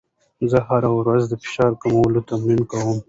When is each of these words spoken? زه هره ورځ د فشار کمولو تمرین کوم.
زه 0.49 0.57
هره 0.67 0.89
ورځ 0.99 1.23
د 1.27 1.33
فشار 1.43 1.71
کمولو 1.81 2.19
تمرین 2.29 2.61
کوم. 2.71 2.97